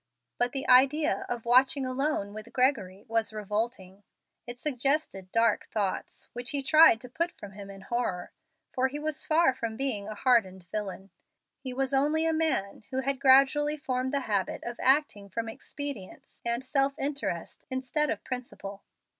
But 0.39 0.51
the 0.53 0.67
idea 0.67 1.27
of 1.29 1.45
watching 1.45 1.85
alone 1.85 2.33
with 2.33 2.51
Gregory 2.51 3.03
was 3.07 3.31
revolting. 3.31 4.01
It 4.47 4.57
suggested 4.57 5.31
dark 5.31 5.67
thoughts 5.67 6.27
which 6.33 6.49
he 6.49 6.63
tried 6.63 6.99
to 7.01 7.07
put 7.07 7.31
from 7.33 7.51
him 7.51 7.69
in 7.69 7.81
horror, 7.81 8.31
for 8.73 8.87
he 8.87 8.97
was 8.97 9.23
far 9.23 9.53
from 9.53 9.77
being 9.77 10.07
a 10.07 10.15
hardened 10.15 10.65
villain. 10.71 11.11
He 11.59 11.71
was 11.71 11.93
only 11.93 12.25
a 12.25 12.33
man 12.33 12.83
who 12.89 13.01
had 13.01 13.19
gradually 13.21 13.77
formed 13.77 14.11
the 14.11 14.21
habit 14.21 14.63
of 14.63 14.79
acting 14.81 15.29
from 15.29 15.47
expedience 15.47 16.41
and 16.43 16.63
self 16.63 16.97
interest, 16.97 17.65
instead 17.69 18.09
of 18.09 18.23
principle. 18.23 18.81